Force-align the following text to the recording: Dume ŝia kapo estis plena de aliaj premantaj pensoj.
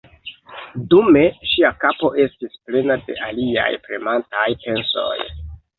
Dume 0.93 1.21
ŝia 1.51 1.71
kapo 1.85 2.11
estis 2.25 2.57
plena 2.71 2.99
de 3.05 3.21
aliaj 3.29 3.71
premantaj 3.87 4.53
pensoj. 4.67 5.17